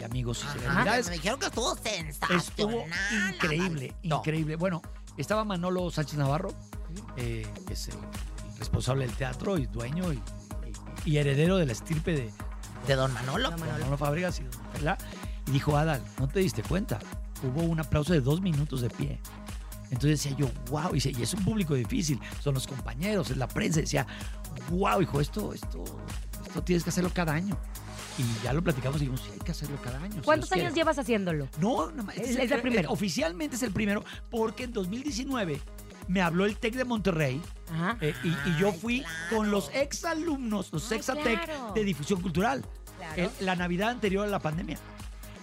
[0.00, 1.08] y amigos y celebridades.
[1.08, 2.38] me dijeron que estuvo sensacional.
[2.38, 2.84] Estuvo
[3.34, 4.18] increíble, No.
[4.18, 4.56] increíble.
[4.56, 4.80] Bueno,
[5.16, 6.54] estaba Manolo Sánchez Navarro,
[7.16, 7.94] eh, que es el,
[8.52, 12.30] el responsable del teatro y dueño y, y- y heredero de la estirpe de
[12.86, 13.50] De Don Manolo.
[13.50, 14.96] Don Manolo, Fábregas y Don.
[15.46, 16.98] Y dijo, Adal, ¿no te diste cuenta?
[17.42, 19.18] Hubo un aplauso de dos minutos de pie.
[19.90, 23.36] Entonces decía yo, wow, y, dice, y es un público difícil, son los compañeros, es
[23.36, 23.80] la prensa.
[23.80, 24.06] Decía,
[24.70, 25.82] wow, hijo, esto, esto,
[26.46, 27.56] esto tienes que hacerlo cada año.
[28.18, 30.14] Y ya lo platicamos y dijimos, sí, hay que hacerlo cada año.
[30.14, 30.80] si ¿Cuántos Dios años quiere".
[30.80, 31.48] llevas haciéndolo?
[31.58, 32.88] No, no, este Es- es el eh, primero.
[32.88, 35.60] eh, Oficialmente es el primero porque en 2019
[36.10, 37.40] me habló el TEC de Monterrey
[37.72, 37.96] Ajá.
[38.00, 39.36] eh, y, y yo Ay, fui claro.
[39.36, 41.72] con los exalumnos, los Exatec claro.
[41.72, 42.64] de difusión cultural,
[42.98, 43.30] Claro.
[43.38, 44.76] el- la Navidad anterior a la pandemia.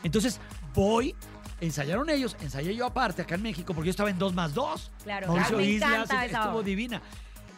[0.03, 0.39] Entonces
[0.73, 1.15] voy,
[1.61, 4.91] ensayaron ellos, ensayé yo aparte acá en México porque yo estaba en 2 más 2.
[5.03, 6.63] Claro, Mauricio claro, me Islas, estuvo obra.
[6.63, 7.01] divina.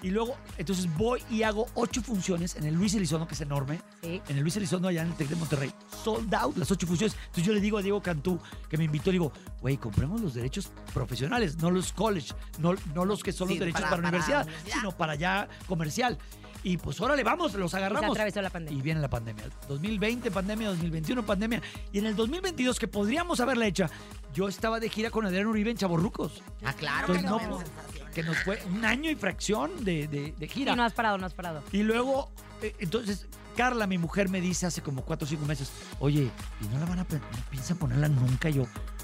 [0.02, 3.82] Y luego, entonces voy y hago ocho funciones en el Luis Elizondo, que es enorme.
[4.02, 4.22] Sí.
[4.30, 5.72] En el Luis Elizondo, allá en el Tec de Monterrey.
[6.04, 7.16] Sold out las ocho funciones.
[7.20, 10.34] Entonces yo le digo a Diego Cantú, que me invitó, le digo, güey, compremos los
[10.34, 14.02] derechos profesionales, no los college, no, no los que son Sí, los derechos para- para,
[14.04, 14.76] para universidad, universidad.
[14.78, 16.18] sino para ya comercial.
[16.62, 18.12] Y pues órale, vamos, los agarramos.
[18.12, 18.78] atravesó la pandemia.
[18.78, 19.46] Y viene la pandemia.
[19.70, 21.62] 2020 pandemia, 2021 pandemia.
[21.94, 23.90] Y en el 2022, que podríamos haberla hecha,
[24.34, 26.42] yo estaba de gira con Adrián Uribe en Chaborrucos.
[26.64, 30.08] Ah, claro, Entonces, que no, no, pues, que nos fue un año y fracción de,
[30.08, 30.74] de- de gira.
[30.74, 31.64] Y no has parado, no has parado.
[31.72, 35.70] Y luego, eh, entonces, Carla, mi mujer, me dice hace como cuatro o cinco meses,
[36.00, 36.30] oye,
[36.62, 38.50] ¿y no la van a, no piensan ponerla nunca?
[38.50, 38.99] Yo, "Pues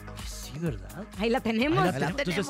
[0.55, 1.05] sí, ¿verdad?
[1.19, 1.79] Ahí la tenemos.
[1.79, 2.47] Ahí la la tenemos.
[2.47, 2.49] Entonces,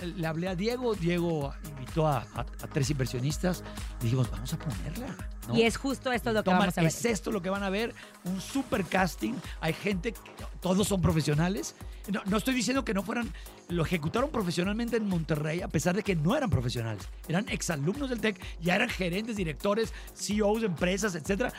[0.00, 3.62] a- le hablé a Diego, Diego invitó a, a- a tres inversionistas
[4.00, 5.06] y dijimos, vamos a ponerla.
[5.48, 5.56] ¿no?
[5.56, 6.88] Y es justo esto lo que vamos a ver.
[6.88, 9.34] Es esto lo que van a ver, un super casting.
[9.60, 10.20] Hay gente, que-
[10.60, 11.74] todos son profesionales.
[12.12, 13.32] No, no estoy diciendo que no fueran,
[13.68, 17.06] lo ejecutaron profesionalmente en Monterrey, a pesar de que no eran profesionales.
[17.28, 21.52] Eran exalumnos del TEC, ya eran gerentes, directores, CEOs de empresas, etcétera,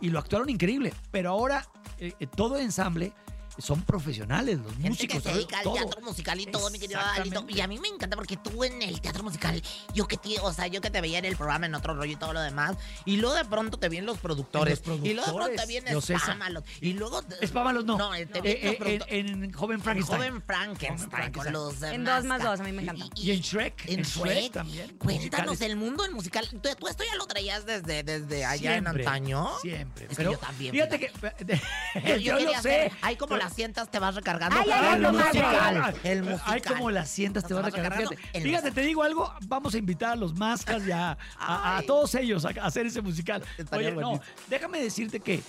[0.00, 0.92] y lo actuaron increíble.
[1.10, 1.66] Pero ahora
[1.98, 3.12] eh, eh, todo el ensamble
[3.58, 5.16] son profesionales, los Gente músicos.
[5.22, 5.74] que se dedica al todo.
[5.74, 7.00] teatro musical y todo, mi querido.
[7.48, 9.60] Y a mí me encanta porque tú en el teatro musical,
[9.94, 12.12] yo que te, o sea, yo que te veía en el programa en otro rollo
[12.12, 15.26] y todo lo demás, y luego de pronto te vienen los productores, Los y luego
[15.30, 16.00] de pronto te vienen.
[16.00, 17.22] Spámalos, y luego...
[17.40, 17.98] Espámalos no.
[17.98, 20.18] No, te Eh, los eh, en, en Joven Frankenstein.
[20.18, 21.46] Joven Frankenstein, con
[21.92, 23.06] En dos más dos, a mí me encanta.
[23.16, 23.88] Y en Shrek.
[23.88, 24.96] En Shrek, también.
[24.98, 25.60] Cuéntanos musicales.
[25.62, 26.48] el mundo del musical.
[26.50, 29.48] ¿Tú, tú esto ya lo traías desde, desde allá Siempre, en antaño?
[29.62, 30.04] Siempre.
[30.04, 31.08] Es que Pero yo también, Fíjate que.
[32.08, 32.54] Yo, yo lo sé.
[32.56, 34.56] hacer- ahí como las sientas te vas recargando.
[34.58, 35.94] Ay, ay, el ay, no musical.
[36.04, 36.42] El musical.
[36.54, 39.32] Hay como las sientas te vas recargando Fíjate, te digo algo.
[39.46, 41.86] Vamos a invitar a los Mascas y a, a- a Ay.
[41.86, 43.42] todos ellos a, hacer ese musical.
[43.56, 45.42] Estaría Oye, no, déjame decirte que,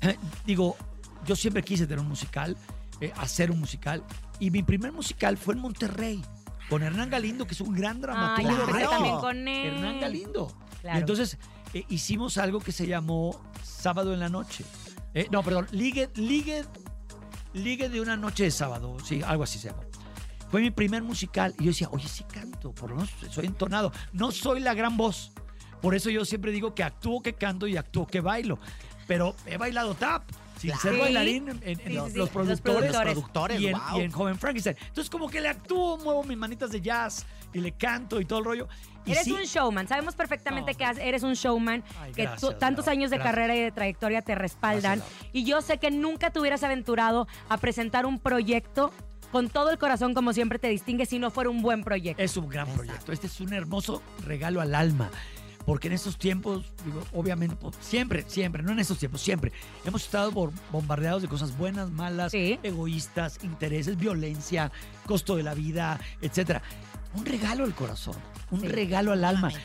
[0.00, 0.76] eh, digo,
[1.24, 2.56] yo siempre quise tener un musical,
[3.00, 4.02] eh, hacer un musical.
[4.40, 6.22] Y mi primer musical fue en Monterrey.
[6.68, 8.66] Con Hernán Galindo, que es un gran Ay, dramaturgo.
[8.66, 8.90] Claro.
[8.90, 9.74] también con él.
[9.74, 10.52] Hernán Galindo.
[10.80, 10.98] Claro.
[10.98, 11.38] Y entonces
[11.74, 14.64] eh, hicimos algo que se llamó Sábado en la Noche.
[15.12, 16.64] Eh, no, perdón, Ligue, Ligue,
[17.54, 19.82] Ligue de una noche de sábado, sí, algo así se llama.
[20.50, 23.92] Fue mi primer musical y yo decía, oye, sí canto, por lo menos soy entonado.
[24.12, 25.32] No soy la gran voz.
[25.80, 28.58] Por eso yo siempre digo que actúo que canto y actúo que bailo.
[29.06, 30.22] Pero he bailado tap.
[30.58, 30.82] Sin Claro.
[30.82, 33.12] ser bailarín en, en Sí, sí, los, sí, los los productores, productores.
[33.12, 33.98] productores, y, en, wow.
[33.98, 34.76] y en Joven Frankenstein.
[34.86, 38.38] Entonces como que le actúo, muevo mis manitas de jazz y le canto y todo
[38.38, 38.68] el rollo.
[39.12, 40.78] Eres sí, un showman, sabemos perfectamente No.
[40.78, 43.34] que has- eres un showman, Ay, que gracias, tú- tantos años de gracias.
[43.34, 44.98] carrera y de trayectoria te respaldan.
[45.00, 48.92] Gracias, y yo sé que nunca te hubieras aventurado a presentar un proyecto
[49.32, 52.22] con todo el corazón, como siempre te distingue, si no fuera un buen proyecto.
[52.22, 52.84] Es un gran Exacto.
[52.86, 53.12] proyecto.
[53.12, 55.10] Este es un hermoso regalo al alma.
[55.66, 59.50] Porque en estos tiempos, digo, obviamente, pues, siempre, siempre, no en estos tiempos, siempre,
[59.86, 60.30] hemos estado
[60.70, 62.58] bombardeados de cosas buenas, malas, Sí.
[62.62, 64.70] egoístas, intereses, violencia,
[65.06, 66.60] costo de la vida, etcétera.
[67.14, 68.16] Un regalo al corazón,
[68.50, 68.68] un Sí.
[68.68, 69.50] regalo al alma.
[69.50, 69.56] Sí.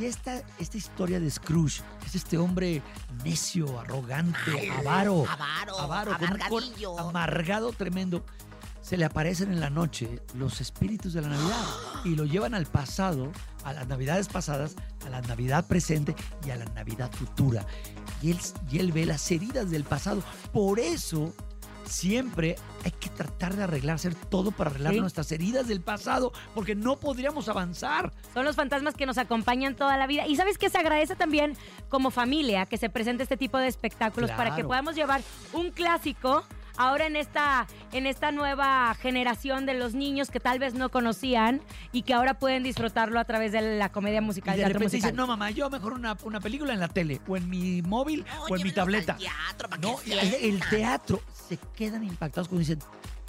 [0.00, 2.82] Y esta, esta historia de Scrooge, es este hombre
[3.24, 6.98] necio, arrogante, avaro, avaro, avaro, con un cor- amargadillo.
[6.98, 8.24] amargado tremendo.
[8.80, 11.64] Se le aparecen en la noche los espíritus de la Navidad
[12.04, 13.30] y lo llevan al pasado,
[13.64, 14.74] a las Navidades pasadas,
[15.06, 17.64] a la Navidad presente y a la Navidad futura.
[18.22, 18.38] Y él,
[18.70, 20.22] y él ve las heridas del pasado.
[20.52, 21.32] Por eso
[21.92, 25.00] siempre hay que tratar de arreglar, hacer todo para arreglar Sí.
[25.00, 28.12] nuestras heridas del pasado, porque no podríamos avanzar.
[28.34, 30.26] Son los fantasmas que nos acompañan toda la vida.
[30.26, 31.56] Y sabes que se agradece también
[31.88, 35.20] como familia que se presente este tipo de espectáculos para que podamos llevar
[35.52, 36.44] un clásico
[36.76, 41.60] ahora en esta, en esta nueva generación de los niños que tal vez no conocían
[41.92, 45.00] y que ahora pueden disfrutarlo a través de la comedia musical, Y de repente musical.
[45.12, 48.24] dicen, no mamá, yo mejor una, una película en la tele, o en mi móvil,
[48.34, 49.16] No, o en mi tableta.
[49.16, 52.78] teatro para No, que el, el teatro, se quedan impactados cuando dicen,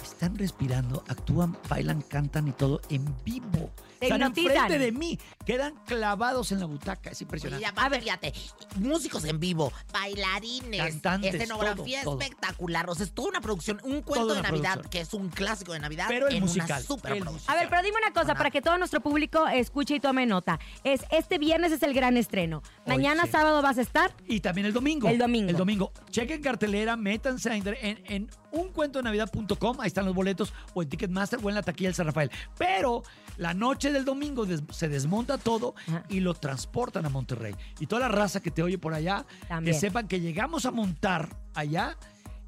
[0.02, 3.70] están respirando, actúan, bailan, cantan y todo en vivo.
[4.08, 4.52] Te están hipnotizan.
[4.56, 7.66] enfrente de mí, quedan clavados en la butaca, es Y impresionante.
[7.66, 8.32] aparte, fíjate,
[8.76, 12.20] músicos en vivo, bailarines, Cantantes, escenografía todo, todo.
[12.22, 12.88] espectacular.
[12.90, 14.90] O sea, es toda una producción, un cuento de Navidad, producción.
[14.90, 16.06] que es un clásico de Navidad.
[16.08, 17.56] Pero el en musical, Una el superproducción.
[17.56, 20.58] A ver, pero dime una cosa para que todo nuestro público escuche y tome nota.
[20.84, 22.62] Es este viernes es el gran estreno.
[22.86, 23.30] Hoy Mañana sí.
[23.32, 24.12] sábado vas a estar.
[24.26, 25.08] Y también el domingo.
[25.08, 25.50] El domingo.
[25.50, 25.92] El domingo.
[26.10, 31.54] Chequen cartelera, métanse en, en uncuentodenavidad.com, ahí están los boletos, o en Ticketmaster o en
[31.54, 32.30] la taquilla del San Rafael.
[32.56, 33.02] Pero
[33.36, 36.04] la noche del domingo des- se desmonta todo Ajá.
[36.08, 37.54] y lo transportan a Monterrey.
[37.80, 39.74] Y toda la raza que te oye por allá, También.
[39.74, 41.96] que sepan que llegamos a montar allá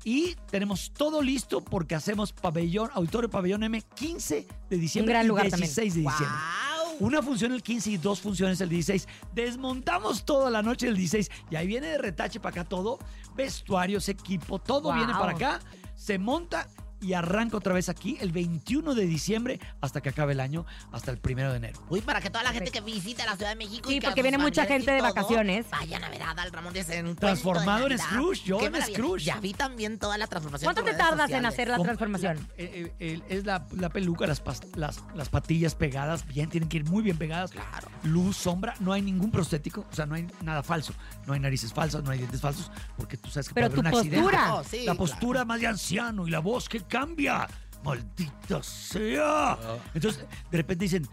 [0.04, 5.28] y tenemos todo listo porque hacemos pabellón, auditorio pabellón M 15 de diciembre gran y
[5.28, 5.68] lugar también.
[5.68, 6.28] 16 de diciembre.
[6.28, 7.06] ¡Wow!
[7.06, 9.06] Una función el 15 y dos funciones el 16.
[9.34, 12.98] Desmontamos toda la noche del 16 y ahí viene de retache para acá todo.
[13.34, 14.94] Vestuarios, equipo, todo Wow.
[14.94, 15.60] viene para acá.
[15.94, 16.68] Se monta
[17.00, 21.10] y arranca otra vez aquí el 21 de diciembre hasta que acabe el año, hasta
[21.10, 21.80] el primero de enero.
[21.88, 24.06] Uy, para que toda la gente que visita la Ciudad de México Sí, y que
[24.06, 25.66] porque viene mucha gente de todo, vacaciones.
[25.70, 27.98] Vayan a ver a Adal Ramón de en un Transformado en.
[27.98, 28.74] Scrooge, yo en.
[28.82, 29.24] Scrooge.
[29.24, 30.72] Ya vi también toda la transformación.
[30.72, 32.38] ¿Cuánto te tardas en hacer la transformación?
[32.56, 34.42] Eh, eh, es la, la peluca, las,
[34.74, 37.50] las, las patillas pegadas, bien, tienen que ir muy bien pegadas.
[37.50, 37.88] Claro.
[38.04, 40.94] Luz, sombra, no hay ningún prostético, o sea, no hay nada falso.
[41.26, 43.92] No hay narices falsas, no hay dientes falsos, porque tú sabes que Pero puede haber
[43.92, 44.22] tu un accidente.
[44.22, 44.54] postura.
[44.54, 44.98] Oh, sí, la claro.
[44.98, 47.46] postura más de anciano y la voz que cambia.
[47.84, 49.56] Maldita sea.
[49.94, 51.06] Entonces, de repente dicen,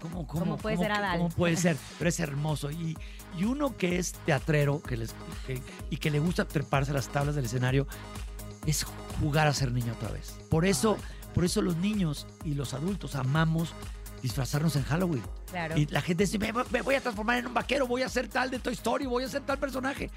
[0.00, 1.18] ¿cómo, cómo, ¿Cómo puede ser que- Adal?
[1.18, 1.76] ¿Cómo puede ser?
[1.98, 2.70] Pero es hermoso.
[2.70, 2.96] Y,
[3.36, 5.14] y uno que es teatrero que les,
[5.46, 5.60] que-
[5.90, 7.86] y que le gusta treparse a las tablas del escenario,
[8.66, 8.86] es
[9.20, 10.38] jugar a ser niño otra vez.
[10.48, 10.96] Por eso,
[11.34, 13.74] por eso los niños y los adultos amamos
[14.22, 15.22] disfrazarnos en Halloween.
[15.50, 15.76] Claro.
[15.76, 18.28] Y la gente dice, me, me voy a transformar en un vaquero, voy a ser
[18.28, 20.10] tal de Toy Story, voy a ser tal personaje.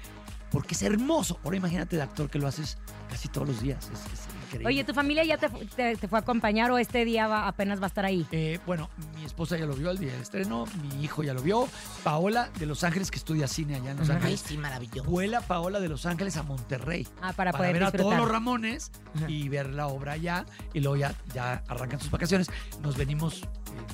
[0.50, 1.38] Porque es hermoso.
[1.44, 2.78] Ahora imagínate de actor que lo haces
[3.10, 3.84] casi todos los días.
[3.92, 4.66] Es, es increíble.
[4.66, 7.46] Oye, ¿tu familia ya te, fu- te- te fue a acompañar o este día va-
[7.46, 8.26] apenas va a estar ahí?
[8.32, 11.42] Eh, bueno, mi esposa ya lo vio el día del estreno, mi hijo ya lo
[11.42, 11.68] vio,
[12.02, 14.40] Paola de Los Ángeles, que estudia cine allá en Los Ay, Ángeles.
[14.46, 15.08] sí, maravilloso.
[15.10, 18.90] Vuela Paola de Los Ángeles a Monterrey Ah, para, poder ver a todos los Ramones
[19.26, 22.50] y ver la obra allá y luego ya, ya arrancan sus vacaciones.
[22.82, 23.46] Nos venimos, eh,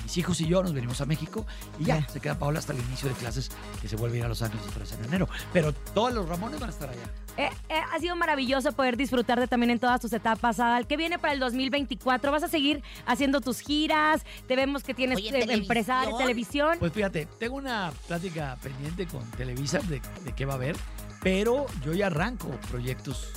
[0.02, 1.46] mis hijos y yo nos venimos a México
[1.78, 2.08] y ya, Ya.
[2.08, 4.42] se queda Paola hasta el inicio de clases que se vuelve a ir a Los
[4.42, 5.28] Ángeles otra vez en enero.
[5.52, 7.10] Pero todos los Ramones van a estar allá.
[7.37, 10.87] Eh, eh, ha sido maravilloso poder disfrutarte también en todas tus etapas, Adal.
[10.87, 12.31] ¿Qué viene para el 2024?
[12.31, 14.25] ¿Vas a seguir haciendo tus giras?
[14.47, 15.61] Te vemos que tienes Oye, eh, ¿televisión?
[15.61, 16.77] empresario, televisión.
[16.79, 20.77] Pues fíjate, tengo una plática pendiente con Televisa de, de qué va a haber,
[21.23, 23.33] pero yo ya arranco proyectos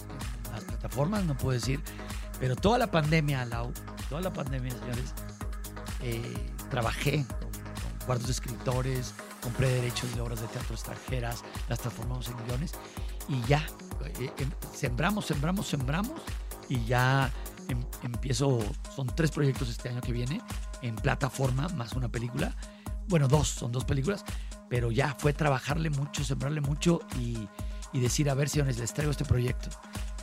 [0.46, 1.82] en las plataformas, no puedo decir,
[2.40, 3.74] pero toda la pandemia, Lau,
[4.10, 5.14] toda la pandemia, señores,
[6.04, 6.22] eh,
[6.70, 12.28] trabajé con, con cuartos de escritores, compré derechos de obras de teatro extranjeras, las transformamos
[12.28, 12.74] en millones
[13.28, 13.66] y ya,
[14.20, 16.14] eh, em- sembramos, sembramos, sembramos
[16.70, 17.32] y ya
[17.70, 18.60] em- empiezo,
[18.96, 20.42] son tres proyectos este año que viene
[20.82, 22.56] en plataforma más una película.
[23.08, 24.24] Bueno, dos, son dos películas,
[24.70, 27.48] pero ya fue trabajarle mucho, sembrarle mucho y,
[27.94, 29.70] y decir, a ver si les traigo este proyecto.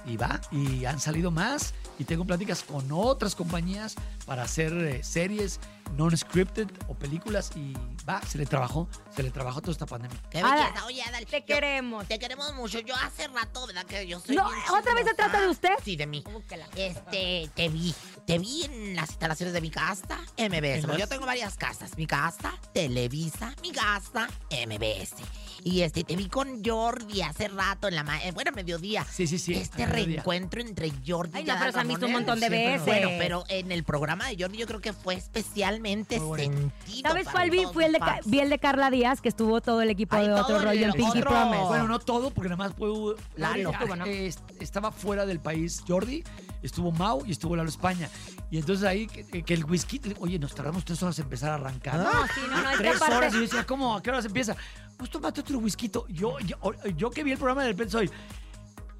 [0.06, 3.94] Y va, y han salido más, y tengo pláticas con otras compañías
[4.26, 5.60] para hacer eh, series
[5.96, 7.74] non-scripted o películas, y
[8.08, 10.18] va, se le trabajó, se le trabajó toda esta pandemia.
[10.30, 10.86] Qué Adal, belleza.
[10.86, 11.26] Oye, Adal.
[11.26, 12.08] Te yo- queremos.
[12.08, 12.80] Te queremos mucho.
[12.80, 13.84] Yo hace rato, ¿verdad?
[13.84, 14.34] Que yo soy.
[14.34, 15.70] No, bien ¿otra vez se trata de usted?
[15.84, 16.24] Sí, de mí.
[16.32, 16.66] Búsquela.
[16.74, 17.94] Este, te vi.
[18.26, 20.98] Te vi en las instalaciones de mi casa, MBS.
[20.98, 21.96] Yo tengo varias casas.
[21.96, 25.14] Mi casa, Televisa, mi casa, MBS.
[25.62, 29.04] Y este, te vi con Jordi hace rato en la ma- eh, bueno, mediodía.
[29.10, 29.54] Sí, sí, sí.
[29.54, 32.84] Este reencuentro entre Jordi Ay, y no, pero se han visto un montón de veces.
[32.84, 37.08] Bueno, pero en el programa de Jordi yo creo que fue especialmente sentido.
[37.08, 37.64] ¿Sabes cuál vi?
[37.72, 40.32] Fue el de, vi el de Carla Díaz, que estuvo todo el equipo Ay, de
[40.34, 41.30] otro el- rollo en Pinky otro.
[41.30, 41.64] Promise.
[41.64, 43.16] Bueno, no todo, porque nada más puedo.
[43.36, 43.72] Lalo.
[44.06, 46.22] Eh, est- estaba fuera del país Jordi,
[46.62, 48.08] estuvo Mau y estuvo Lalo España.
[48.50, 51.54] Y entonces ahí que, que el whisky, oye, nos tardamos tres horas en empezar a
[51.54, 51.96] arrancar.
[51.98, 53.32] No, sí, no, no, Tres horas.
[53.32, 53.96] Y yo decía, ¿cómo?
[53.96, 54.54] ¿A qué horas empieza?
[54.96, 55.90] Pues tómate otro whisky.
[56.08, 56.56] Yo, yo,
[56.96, 58.10] yo que vi el programa de repente soy.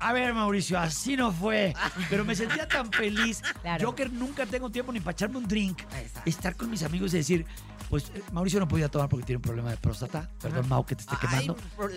[0.00, 1.72] A ver, Mauricio, así no fue.
[2.10, 3.42] Pero me sentía tan feliz.
[3.62, 3.80] Claro.
[3.80, 5.80] Yo que nunca tengo tiempo ni para echarme un drink.
[5.80, 6.20] Exacto.
[6.28, 7.46] Estar con mis amigos y decir,
[7.88, 10.28] pues eh, Mauricio no podía tomar porque tiene un problema de próstata.
[10.42, 11.56] Perdón, Mau, que te esté quemando.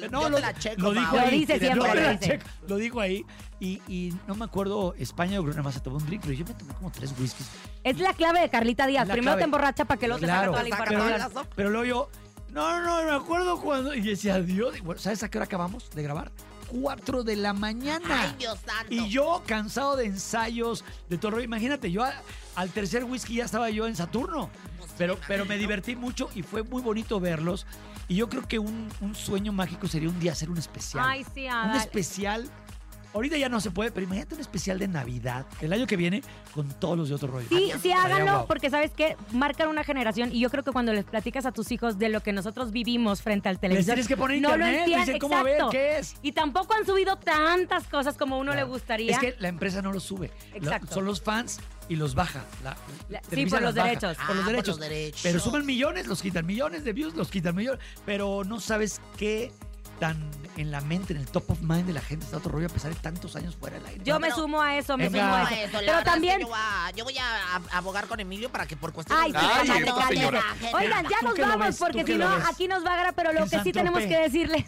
[0.09, 1.13] No, yo lo, te la checo, lo dijo.
[1.17, 1.39] Lo ahí.
[1.39, 2.25] dice Yo siempre, te lo la dice.
[2.25, 2.45] checo.
[2.69, 3.25] Lo dijo ahí.
[3.59, 6.33] Y, y no me acuerdo, España, yo creo nada más se tomó un drink, pero
[6.33, 7.49] yo me tomé como tres whiskies.
[7.83, 9.03] Es la clave de Carlita Díaz.
[9.09, 9.39] Primero clave.
[9.39, 11.33] te emborracha para que luego te Claro, toda la saca pero, toda información.
[11.35, 11.55] la sopa.
[11.57, 12.09] pero luego yo,
[12.57, 13.93] no, no, no, me acuerdo cuando.
[13.93, 16.31] Y decía, Dios, bueno, ¿sabes a qué hora acabamos de grabar?
[16.67, 18.23] Cuatro de la mañana.
[18.23, 18.93] Ay, Dios santo.
[18.93, 21.39] Y yo cansado de ensayos, de todo.
[21.39, 22.13] Imagínate, yo a-
[22.55, 24.49] al tercer whisky ya estaba yo en Saturno.
[24.97, 27.67] Pero, pero me divertí mucho y fue muy bonito verlos.
[28.07, 31.03] Y yo creo que un, un sueño mágico sería un día hacer un especial.
[31.07, 32.49] Ay, sí, un especial.
[33.17, 36.21] Ahorita ya no se puede, pero imagínate un especial de Navidad el año que viene
[36.53, 37.47] con todos los de otro rollo.
[37.49, 41.03] Sí, sí, háganlo, porque sabes que marcan una generación y yo creo que cuando les
[41.03, 44.17] platicas a tus hijos de lo que nosotros vivimos frente al Les televisor, tienes que
[44.17, 46.15] poner no lo internet, entienden, dicen, ¿cómo a ver qué es?
[46.21, 49.11] Y tampoco han subido tantas cosas como uno le gustaría.
[49.13, 50.29] Es que la empresa no lo sube.
[50.51, 50.93] Lo- Exacto.
[50.93, 52.43] son los fans y los baja.
[52.63, 52.77] La-
[53.09, 53.87] La- sí, por los las baja.
[53.87, 54.17] derechos.
[54.19, 54.77] Ah, Por los por derechos.
[54.77, 55.21] los derechos.
[55.23, 56.45] Pero suman millones, los quitan.
[56.45, 57.79] Millones de views, los quitan millones.
[58.05, 59.51] Pero no sabes qué
[59.99, 62.65] tan en la mente, en el top of mind de la gente está otro rollo
[62.65, 64.01] a pesar de tantos años fuera del aire.
[64.03, 65.25] yo me sumo a eso, me Venga.
[65.25, 65.53] sumo a eso.
[65.53, 66.39] eso, la Pero verdad es que también...
[66.41, 69.31] yo, voy a- yo voy a, a- abogar con Emilio para que por cuestiones Ay,
[69.33, 70.15] de sí, Ay, cállate, esta cállate.
[70.15, 70.41] señora.
[70.73, 71.77] Oigan, ya ¿Tú nos qué lo vamos ves?
[71.77, 72.45] ¿Tú porque qué si lo no, ves?
[72.47, 74.63] aquí nos va a agarrar, pero lo En que sí tenemos que decirles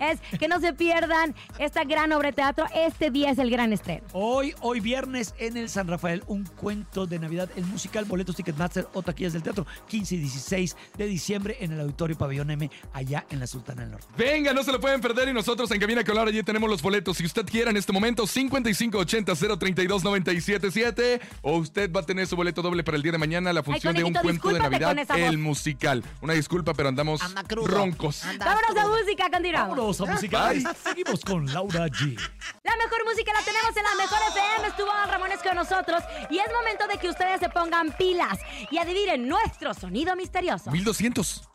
[0.00, 2.64] es que no se pierdan esta gran obra de teatro.
[2.74, 4.02] Este día es el gran estreno.
[4.14, 8.88] Hoy, hoy viernes en el San Rafael, un cuento de Navidad, el musical Boletos Ticketmaster
[8.94, 13.26] o taquillas del teatro, 15 y 16 de diciembre en el Auditorio Pabellón M, allá
[13.28, 14.06] en la Sultana del Norte.
[14.16, 16.82] Venga, no se lo pueden perder y nosotros en Cabina con Laura ya tenemos los
[16.82, 17.18] boletos.
[17.18, 22.82] Si usted quiere en este momento, 5580-032-977 o usted va a tener su boleto doble
[22.82, 26.02] para el día de mañana, la función de un cuento de Navidad, el musical.
[26.20, 28.24] Una disculpa, pero andamos Anda roncos.
[28.24, 29.76] Anda Vámonos a música, continuamos.
[29.76, 30.48] Vámonos a música.
[30.48, 30.64] Bye.
[30.82, 32.18] Seguimos con Laura G.
[32.64, 34.66] La mejor música la tenemos en la mejor FM.
[34.68, 36.02] Estuvo Ramones con nosotros.
[36.30, 38.40] Y es momento de que ustedes se pongan pilas
[38.72, 40.72] y adivinen nuestro sonido misterioso.
[40.72, 41.53] 1200.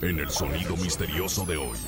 [0.00, 1.78] En el sonido misterioso de hoy.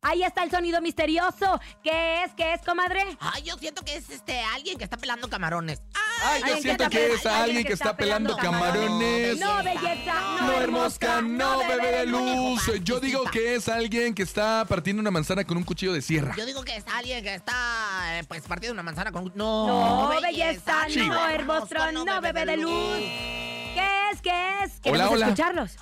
[0.00, 1.60] Ahí está el sonido misterioso.
[1.82, 2.32] ¿Qué es?
[2.34, 3.04] ¿Qué es, comadre?
[3.20, 5.80] Ay, yo siento que es este alguien que está pelando camarones.
[6.24, 9.38] Ay, yo siento que es alguien que está pelando camarones.
[9.38, 10.14] No, belleza.
[10.40, 12.70] No, hermosca, no, bebé de luz.
[12.82, 16.34] Yo digo que es alguien que está partiendo una manzana con un cuchillo de sierra.
[16.36, 19.32] Yo digo que es alguien que está eh, pues partiendo una manzana con un...
[19.34, 20.88] No, No, belleza.
[20.96, 21.92] No, hermoso.
[21.92, 23.41] No, bebé de luz.
[23.74, 24.20] ¿Qué es?
[24.22, 24.30] ¿Qué
[24.64, 24.72] es?
[24.72, 25.26] Hola, Queremos hola.
[25.26, 25.76] escucharlos.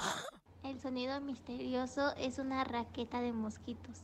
[0.65, 3.99] El sonido misterioso es una raqueta de mosquitos.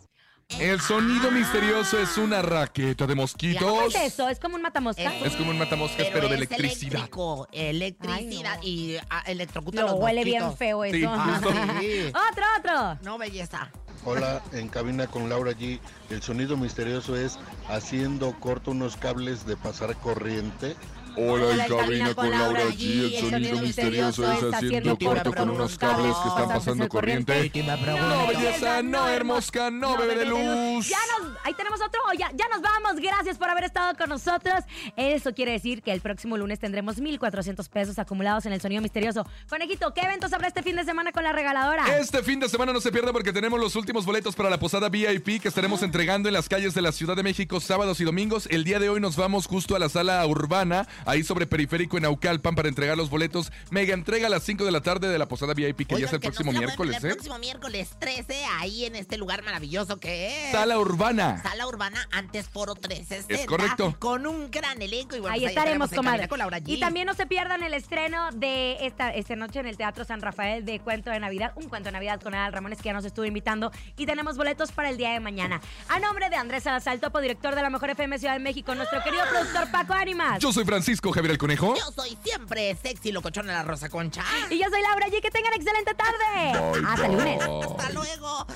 [0.61, 3.95] El sonido misterioso es una raqueta de ¿Cómo mosquitos.
[3.97, 4.29] es eso?
[4.29, 5.03] ¿Es como un matamosca?
[5.17, 6.93] Es- Es como un matamoscas, pero, de es electricidad.
[7.01, 8.69] eléctrico, electricidad Ay, no.
[8.69, 10.59] y ah, electrocuta a No, los huele bien mosquitos.
[10.59, 10.97] feo eso.
[10.97, 11.51] Sí, justo.
[11.81, 12.13] Sí.
[12.31, 12.99] Otro, otro.
[13.03, 13.71] No, belleza.
[14.05, 15.81] Hola, en cabina con Laura G.
[16.11, 20.77] El sonido misterioso es haciendo corto unos cables de pasar corriente.
[21.17, 23.15] Hola, en cabina con Laura G.
[23.15, 27.51] El sonido misterioso es haciendo corto con unos cables que están pasando corriente.
[27.55, 30.89] No, belleza, no, hermosca, no, bebé de luz.
[30.89, 32.01] Ya nos, ahí tenemos otro.
[32.19, 33.01] Ya, ya nos vamos.
[33.01, 34.65] Gracias por haber estado con nosotros.
[34.97, 39.27] Eso quiere decir que el próximo lunes tendremos 1,400 pesos acumulados en el sonido misterioso.
[39.49, 41.99] Conejito, ¿qué eventos habrá este fin de semana con la regaladora?
[41.99, 44.89] Este fin de semana no se pierda porque tenemos los últimos boletos para la posada
[44.89, 48.47] VIP que estaremos entregando en las calles de la Ciudad de México sábados y domingos.
[48.51, 52.03] El día de hoy nos vamos justo a la sala urbana, ahí sobre Periférico en
[52.03, 53.51] Naucalpan para entregar los boletos.
[53.71, 56.13] Mega entrega a las 5 de la tarde de la posada VIP que ya es
[56.13, 57.15] el que no próximo miércoles, El ¿eh?
[57.15, 60.53] próximo miércoles 13, ahí en este lugar maravilloso que es.
[60.53, 61.43] Sala urbana.
[61.43, 63.35] Sala Urbana, antes Foro 360.
[63.35, 63.97] Es correcto.
[63.99, 65.17] Con un gran elenco.
[65.17, 66.29] Y bueno, Ahí pues estaremos, en comadre.
[66.67, 70.21] Y también no se pierdan el estreno de esta, esta noche en el Teatro San
[70.21, 73.05] Rafael de Cuento de Navidad, un cuento de Navidad con Adal Ramones que ya nos
[73.05, 75.61] estuvo invitando y tenemos boletos para el día de mañana.
[75.89, 79.03] A nombre de Andrés Salazar, topo director de la Mejor FM Ciudad de México, nuestro
[79.03, 80.41] querido productor Paco Ánimas.
[80.41, 80.65] Yo soy
[80.97, 81.75] Francisco Javier el Conejo.
[81.77, 84.25] Yo soy siempre sexy locochona la Rosa Concha.
[84.49, 85.21] Y yo soy Laura G.
[85.21, 86.73] Que tengan excelente tarde.
[86.73, 87.17] Bye, Hasta bye.
[87.17, 87.43] lunes.
[87.43, 88.47] Hasta luego.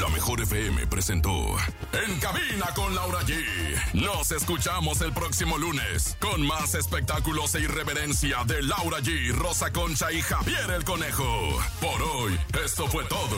[0.00, 1.30] La mejor FM presentó
[1.92, 3.44] En Cabina con Laura G.
[3.92, 10.10] Nos escuchamos el próximo lunes con más espectáculos e irreverencia de Laura G, Rosa Concha
[10.10, 11.58] y Javier el Conejo.
[11.82, 13.36] Por hoy, esto fue todo.